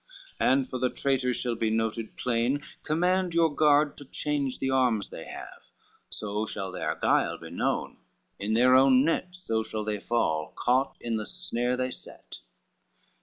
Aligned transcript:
And 0.39 0.67
for 0.67 0.79
the 0.79 0.89
traitors 0.89 1.37
shall 1.37 1.53
be 1.53 1.69
noted 1.69 2.17
plain, 2.17 2.63
Command 2.81 3.35
your 3.35 3.53
guard 3.53 3.97
to 3.99 4.05
change 4.05 4.57
the 4.57 4.71
arms 4.71 5.09
they 5.11 5.25
have, 5.25 5.61
So 6.09 6.47
shall 6.47 6.71
their 6.71 6.95
guile 6.95 7.37
be 7.37 7.51
known, 7.51 7.97
in 8.39 8.53
their 8.55 8.73
own 8.73 9.05
net 9.05 9.27
So 9.35 9.61
shall 9.61 9.83
they 9.83 9.99
fall, 9.99 10.53
caught 10.57 10.95
in 11.01 11.17
the 11.17 11.27
snare 11.27 11.77
they 11.77 11.91
set." 11.91 12.37